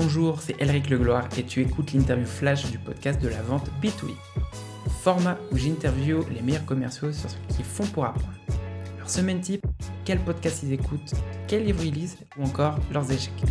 [0.00, 4.12] Bonjour, c'est Elric Legloire et tu écoutes l'interview flash du podcast de la vente B2B.
[5.02, 8.32] Format où j'interview les meilleurs commerciaux sur ce qu'ils font pour apprendre.
[8.96, 9.66] Leur semaine type,
[10.04, 11.14] quel podcast ils écoutent,
[11.48, 13.42] quel livre ils lisent ou encore leurs échecs.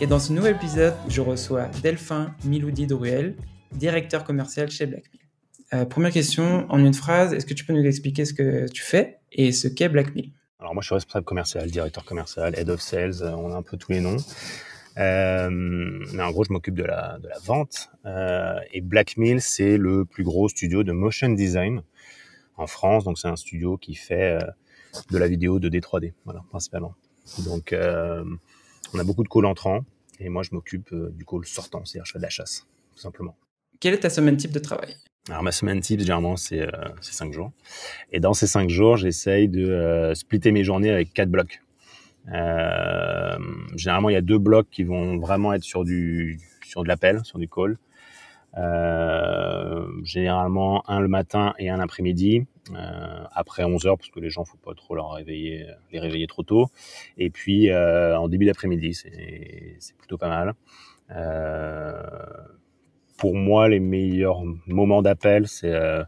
[0.00, 3.36] Et dans ce nouvel épisode, je reçois Delphin Miloudi Druel,
[3.70, 5.20] directeur commercial chez Blackmill.
[5.74, 8.82] Euh, première question, en une phrase, est-ce que tu peux nous expliquer ce que tu
[8.82, 10.32] fais et ce qu'est Blackmill
[10.66, 13.62] alors moi, je suis responsable commercial, directeur commercial, head of sales, euh, on a un
[13.62, 14.16] peu tous les noms.
[14.98, 17.88] Euh, mais en gros, je m'occupe de la, vente.
[18.04, 21.84] Euh, et Blackmill, c'est le plus gros studio de motion design
[22.56, 23.04] en France.
[23.04, 24.40] Donc, c'est un studio qui fait
[25.12, 26.96] de la vidéo de D3D, voilà, principalement.
[27.44, 29.84] Donc, on a beaucoup de calls entrants.
[30.18, 33.36] Et moi, je m'occupe du call sortant, c'est-à-dire je fais de la chasse, tout simplement.
[33.78, 34.96] Quelle est ta semaine type de travail?
[35.28, 37.50] Alors ma semaine type, généralement, c'est euh, cinq jours.
[38.12, 41.60] Et dans ces cinq jours, j'essaye de euh, splitter mes journées avec quatre blocs.
[42.32, 43.36] Euh,
[43.74, 47.20] généralement, il y a deux blocs qui vont vraiment être sur du sur de l'appel,
[47.24, 47.76] sur du call.
[48.56, 54.30] Euh, généralement un le matin et un l'après-midi, euh, après 11 heures parce que les
[54.30, 56.68] gens faut pas trop leur réveiller, les réveiller trop tôt.
[57.18, 60.54] Et puis euh, en début d'après-midi, c'est plutôt pas mal.
[61.10, 62.02] Euh,
[63.16, 66.02] pour moi, les meilleurs moments d'appel, c'est euh,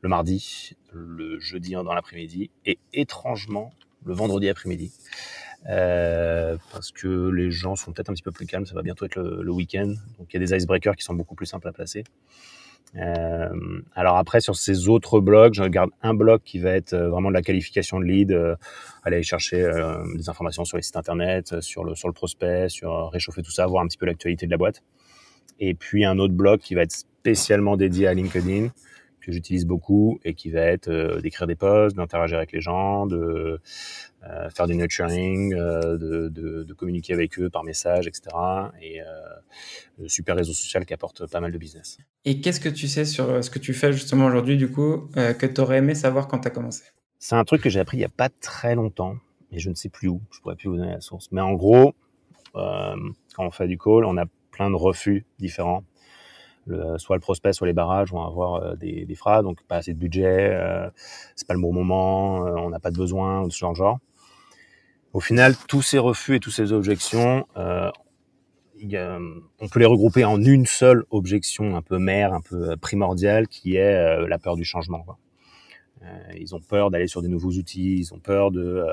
[0.00, 3.72] le mardi, le jeudi dans l'après-midi et étrangement
[4.04, 4.92] le vendredi après-midi.
[5.68, 9.04] Euh, parce que les gens sont peut-être un petit peu plus calmes, ça va bientôt
[9.04, 11.72] être le, week-end, donc il y a des icebreakers qui sont beaucoup plus simples à
[11.72, 12.02] placer.
[12.96, 17.28] Euh, alors après, sur ces autres blocs, je regarde un bloc qui va être vraiment
[17.28, 18.56] de la qualification de lead, euh,
[19.04, 19.70] aller chercher
[20.16, 23.86] des informations sur les sites internet, sur le, prospect, sur réchauffer tout ça, voir un
[23.86, 24.82] petit peu l'actualité de la boîte
[25.62, 28.68] et puis un autre bloc qui va être spécialement dédié à LinkedIn
[29.20, 33.06] que j'utilise beaucoup et qui va être euh, d'écrire des posts, d'interagir avec les gens,
[33.06, 33.60] de
[34.24, 38.22] euh, faire du nurturing, euh, de, de, de, communiquer avec eux par message, etc.
[38.82, 38.98] Et
[39.98, 41.98] le super réseau social qui apporte pas mal de business.
[42.24, 45.46] Et qu'est-ce que tu sais sur ce que tu fais justement aujourd'hui, du coup, que
[45.46, 46.82] tu aurais aimé savoir quand tu as commencé?
[47.20, 49.14] C'est un truc que j'ai appris il y a pas très longtemps,
[49.52, 50.20] mais je ne sais plus où.
[50.32, 51.28] Je pourrais plus vous donner la source.
[51.30, 51.94] Mais en gros,
[52.52, 52.96] quand
[53.38, 55.82] on fait du call, on a plein de refus différents.
[56.96, 59.92] Soit le prospect, soit les barrages vont avoir euh, des, des phrases, donc pas assez
[59.92, 60.88] de budget, euh,
[61.34, 63.72] c'est pas le bon moment, euh, on n'a pas de besoin, ou de ce genre
[63.72, 63.98] de genre.
[65.12, 67.90] Au final, tous ces refus et toutes ces objections, on
[69.68, 74.26] peut les regrouper en une seule objection un peu mère, un peu primordiale, qui est
[74.26, 75.04] la peur du changement.
[76.38, 78.86] Ils ont peur d'aller sur des nouveaux outils, ils ont peur de,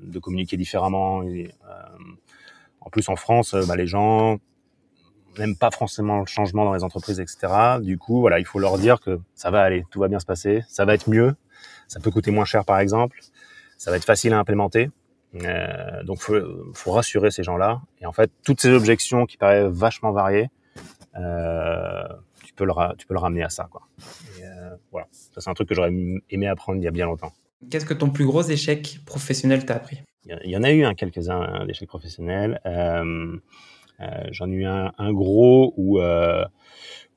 [0.00, 1.22] de communiquer différemment.
[2.80, 4.38] En plus, en France, bah, les gens
[5.38, 7.78] n'aiment pas forcément le changement dans les entreprises, etc.
[7.80, 10.26] Du coup, voilà, il faut leur dire que ça va aller, tout va bien se
[10.26, 11.34] passer, ça va être mieux,
[11.86, 13.20] ça peut coûter moins cher, par exemple,
[13.76, 14.90] ça va être facile à implémenter.
[15.34, 16.34] Euh, donc, faut,
[16.74, 17.82] faut rassurer ces gens-là.
[18.00, 20.48] Et en fait, toutes ces objections qui paraissent vachement variées,
[21.16, 22.08] euh,
[22.44, 23.82] tu peux le tu peux le ramener à ça, quoi.
[24.38, 25.92] Et, euh, voilà, ça c'est un truc que j'aurais
[26.30, 27.32] aimé apprendre il y a bien longtemps.
[27.70, 30.00] Qu'est-ce que ton plus gros échec professionnel t'a appris?
[30.24, 32.60] Il y en a eu un quelques-uns d'échecs professionnels.
[32.66, 33.36] Euh,
[34.30, 36.44] J'en ai eu un, gros où, euh,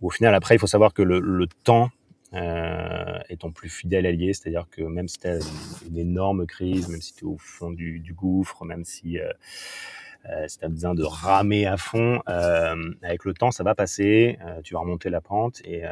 [0.00, 1.90] où, au final, après, il faut savoir que le, temps
[2.34, 5.38] euh, est ton plus fidèle allié, c'est-à-dire que même si tu as
[5.88, 9.32] une, énorme crise, même si tu es au fond du, gouffre, même si, euh,
[10.28, 14.38] euh, tu as besoin de ramer à fond, euh, avec le temps, ça va passer,
[14.44, 15.90] euh, tu vas remonter la pente et, euh,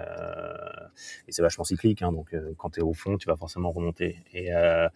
[1.29, 4.19] c'est vachement cyclique, hein, donc euh, quand tu es au fond, tu vas forcément remonter.
[4.35, 4.89] Euh,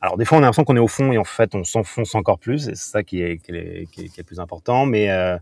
[0.00, 2.14] alors des fois on a l'impression qu'on est au fond et en fait on s'enfonce
[2.14, 4.86] encore plus, et c'est ça qui est, qui, est, qui, est, le plus important.
[4.86, 5.36] Mais euh,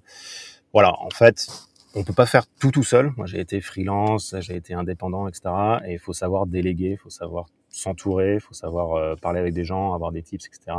[0.72, 1.46] voilà, en fait,
[1.94, 3.12] on peut pas faire tout tout seul.
[3.16, 5.54] Moi j'ai été freelance, j'ai été indépendant, etc.
[5.86, 9.54] Et il faut savoir déléguer, il faut savoir s'entourer, il faut savoir euh, parler avec
[9.54, 10.76] des gens, avoir des tips, etc.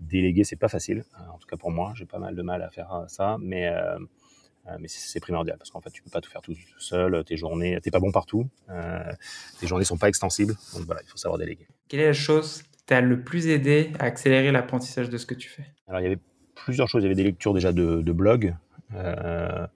[0.00, 2.70] Déléguer c'est pas facile, en tout cas pour moi, j'ai pas mal de mal à
[2.70, 3.72] faire ça, mais
[4.66, 7.36] euh, mais c'est primordial parce qu'en fait tu peux pas tout faire tout, seul tes
[7.36, 9.12] journées t'es pas bon partout euh,
[9.58, 12.62] tes journées sont pas extensibles donc voilà il faut savoir déléguer quelle est la chose
[12.86, 15.66] t'a le plus aidé à accélérer l'apprentissage de ce que tu fais?
[15.88, 16.20] Alors il y avait
[16.54, 17.02] plusieurs choses.
[17.02, 18.54] Il y avait des lectures déjà de, blogs
[18.94, 19.66] euh,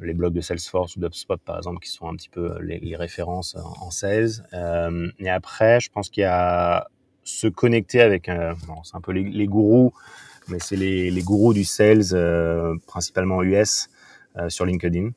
[0.00, 2.96] les blogs de Salesforce ou d'UpSpot par exemple qui sont un petit peu les, les
[2.96, 6.88] références en, en sales euh, et après je pense qu'il y a
[7.22, 9.94] se connecter avec c'est un peu les, gourous
[10.48, 13.88] mais c'est les, les, gourous du sales euh, principalement US
[14.36, 15.10] euh, sur LinkedIn.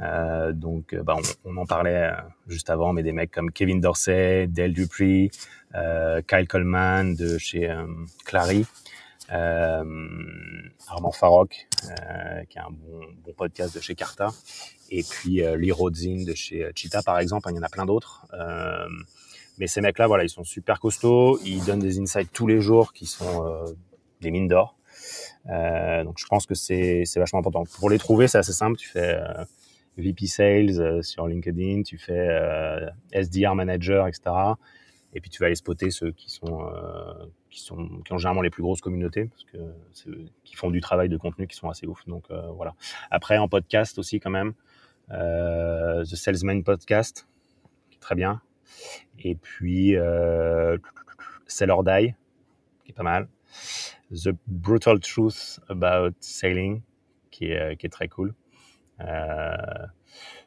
[0.00, 2.10] Euh, donc, bah, on, en parlait
[2.46, 5.30] juste avant, mais des mecs comme Kevin Dorsey, Dale Dupree,
[5.72, 7.72] Kyle Coleman de chez
[8.24, 8.64] Clary,
[9.28, 11.68] Armand Farok,
[12.48, 14.28] qui a un bon, podcast de chez Carta,
[14.90, 17.48] et puis Lee Rodzin de chez Cheetah, par exemple.
[17.50, 18.26] Il y en a plein d'autres.
[19.58, 21.38] mais ces mecs-là, voilà, ils sont super costauds.
[21.44, 23.64] Ils donnent des insights tous les jours qui sont
[24.20, 24.76] des mines d'or.
[25.46, 27.64] donc je pense que c'est vachement important.
[27.78, 28.76] Pour les trouver, c'est assez simple.
[28.76, 29.20] Tu fais
[29.98, 32.28] VP Sales sur LinkedIn, tu fais
[33.12, 34.30] SDR Manager, etc.
[35.12, 36.70] Et puis tu vas aller spotter ceux qui sont
[37.50, 39.58] qui sont qui ont généralement les plus grosses communautés parce que
[40.44, 42.06] qui font du travail de contenu qui sont assez ouf.
[42.06, 42.74] Donc voilà.
[43.10, 44.54] Après en podcast aussi quand même,
[45.10, 47.26] The Salesman Podcast,
[47.90, 48.40] qui est très bien.
[49.18, 50.78] Et puis euh,
[51.46, 52.14] Sell or Die,
[52.84, 53.28] qui est pas mal.
[54.10, 56.82] The Brutal Truth About Sailing,
[57.30, 58.34] qui est très cool.
[59.00, 59.86] Euh,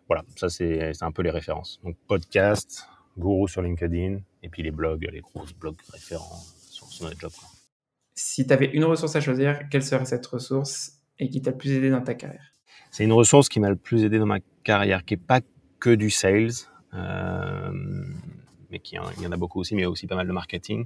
[0.07, 1.79] voilà, ça c'est un peu les références.
[1.83, 7.19] Donc podcast, Guru sur LinkedIn, et puis les blogs, les gros blogs référents sur, notre
[7.19, 7.31] job.
[8.15, 11.57] Si tu avais une ressource à choisir, quelle serait cette ressource et qui t'a le
[11.57, 12.53] plus aidé dans ta carrière?
[12.91, 15.41] C'est une ressource qui m'a le plus aidé dans ma carrière, qui n'est pas
[15.79, 16.51] que du sales,
[16.93, 17.71] euh,
[18.69, 20.85] mais qui il y en a beaucoup aussi, mais aussi pas mal de marketing.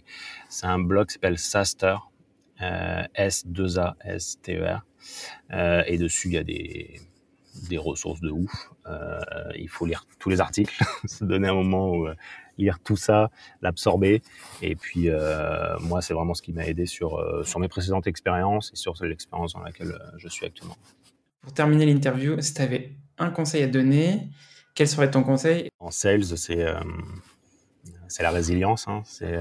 [0.50, 1.98] C'est un blog qui s'appelle Saster,
[2.62, 4.86] euh, S2A-S-T-E-R.
[5.52, 7.00] Euh, et dessus, il y a des,
[7.70, 8.72] des ressources de ouf.
[8.88, 9.20] Euh,
[9.56, 12.16] il faut lire tous les articles, se donner un moment où euh,
[12.58, 13.30] lire tout ça,
[13.62, 14.22] l'absorber.
[14.62, 18.72] Et puis, euh, moi, c'est vraiment ce qui m'a aidé sur, sur mes précédentes expériences
[18.74, 20.78] et sur l'expérience dans laquelle je suis actuellement.
[21.42, 24.30] Pour terminer l'interview, si tu avais un conseil à donner,
[24.76, 25.70] quel serait ton conseil?
[25.80, 26.66] En sales, c'est
[28.08, 28.88] c'est la résilience.
[28.88, 29.02] Hein.
[29.06, 29.38] C'est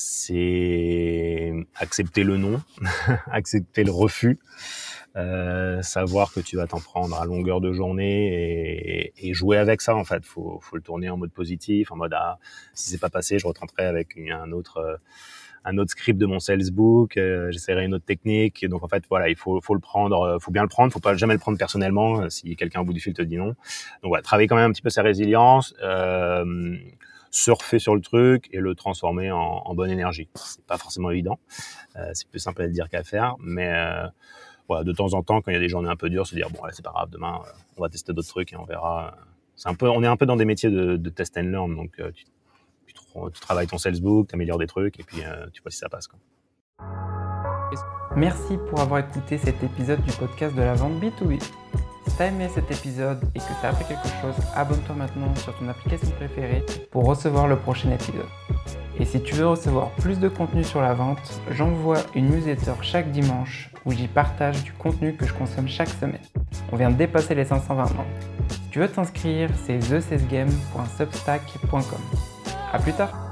[0.00, 2.62] c'est accepter le non,
[3.30, 4.38] accepter le refus.
[5.16, 9.94] Euh, savoir que tu vas t'en prendre à longueur de journée et, jouer avec ça
[9.94, 10.24] en fait.
[10.24, 12.38] Faut, faut le tourner en mode positif, en mode ah
[12.74, 14.96] si c'est pas passé, je retenterai avec un autre euh,
[15.64, 18.64] un autre script de mon salesbook, euh, j'essaierai une autre technique.
[18.66, 21.00] Donc en fait voilà, il faut, faut le prendre, euh, faut bien le prendre, faut
[21.00, 23.48] pas jamais le prendre personnellement si quelqu'un au bout du fil te dit non.
[23.48, 25.74] Donc voilà, travailler quand même un petit peu sa résilience.
[27.30, 30.28] Surfer sur le truc et le transformer en, bonne énergie.
[30.34, 31.38] C'est pas forcément évident,
[31.96, 34.06] euh, c'est plus simple à dire qu'à faire, mais euh,
[34.68, 36.34] voilà, de temps en temps, quand il y a des journées un peu dures, se
[36.34, 39.16] dire bon, c'est pas grave, demain euh, on va tester d'autres trucs et on verra.
[39.56, 42.00] C'est un peu, on est un peu dans des métiers de, test and learn, donc
[42.14, 42.24] tu,
[43.40, 45.18] travailles ton salesbook, tu améliores des trucs et puis
[45.52, 46.08] tu vois si ça passe.
[48.16, 51.38] Merci pour avoir écouté cet épisode du podcast de la vente B2B.
[52.20, 56.10] T'as aimé cet épisode et que t'as appris quelque chose, abonne-toi maintenant sur ton application
[56.18, 58.26] préférée pour recevoir le prochain épisode.
[58.98, 63.10] Et si tu veux recevoir plus de contenu sur la vente, j'envoie une newsletter chaque
[63.10, 66.20] dimanche où j'y partage du contenu que je consomme chaque semaine.
[66.70, 68.04] On vient de dépasser les 520 membres.
[68.70, 71.80] Tu veux t'inscrire, c'est thecesgame.substack.com.
[72.70, 73.29] A plus tard